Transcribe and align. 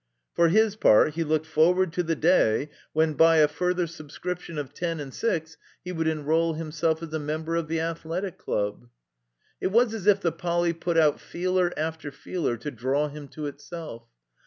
For 0.33 0.47
his 0.49 0.75
part, 0.75 1.13
he 1.13 1.23
looked 1.23 1.45
forward 1.45 1.93
to 1.93 2.01
the 2.01 2.15
day 2.15 2.71
when, 2.91 3.13
by 3.13 3.37
a 3.37 3.47
further 3.47 3.85
subscription 3.85 4.57
of 4.57 4.73
ten 4.73 4.99
and 4.99 5.13
six, 5.13 5.57
he 5.85 5.93
wotild 5.93 6.07
enroll 6.07 6.53
himself 6.53 7.03
as 7.03 7.13
a 7.13 7.19
member 7.19 7.55
of 7.55 7.67
the 7.67 7.81
Athletic 7.81 8.39
Club. 8.39 8.87
It 9.61 9.67
was 9.67 9.93
as 9.93 10.07
if 10.07 10.19
the 10.19 10.31
Poly, 10.31 10.73
put 10.73 10.97
out 10.97 11.19
feeler 11.19 11.71
after 11.77 12.11
feeler 12.11 12.57
to 12.57 12.71
draw 12.71 13.09
him 13.09 13.27
to 13.27 13.45
itself. 13.45 14.05